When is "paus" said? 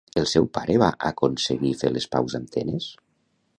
2.17-2.39